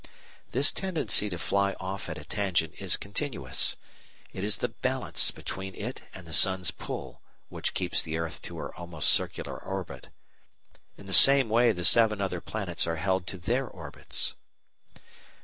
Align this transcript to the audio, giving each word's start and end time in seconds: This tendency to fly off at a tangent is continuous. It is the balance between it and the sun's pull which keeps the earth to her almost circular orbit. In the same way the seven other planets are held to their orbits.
This 0.51 0.71
tendency 0.71 1.29
to 1.29 1.37
fly 1.37 1.73
off 1.73 2.09
at 2.09 2.17
a 2.17 2.25
tangent 2.25 2.73
is 2.79 2.97
continuous. 2.97 3.75
It 4.33 4.43
is 4.43 4.57
the 4.57 4.69
balance 4.69 5.29
between 5.29 5.75
it 5.75 6.01
and 6.11 6.25
the 6.25 6.33
sun's 6.33 6.71
pull 6.71 7.21
which 7.49 7.75
keeps 7.75 8.01
the 8.01 8.17
earth 8.17 8.41
to 8.45 8.57
her 8.57 8.73
almost 8.73 9.11
circular 9.11 9.55
orbit. 9.63 10.09
In 10.97 11.05
the 11.05 11.13
same 11.13 11.49
way 11.49 11.71
the 11.71 11.85
seven 11.85 12.19
other 12.19 12.41
planets 12.41 12.87
are 12.87 12.95
held 12.95 13.27
to 13.27 13.37
their 13.37 13.67
orbits. 13.67 14.35